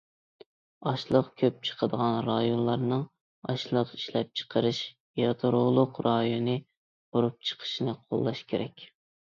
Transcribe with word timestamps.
ئاشلىق 0.91 1.27
كۆپ 1.41 1.59
چىقىدىغان 1.69 2.15
رايونلارنىڭ 2.29 3.03
ئاشلىق 3.53 3.93
ئىشلەپچىقىرىش 3.99 4.83
يادرولۇق 5.25 6.05
رايونى 6.11 6.59
قۇرۇپ 6.65 7.41
چىقىشىنى 7.51 7.99
قوللاش 8.03 8.47
كېرەك. 8.55 8.91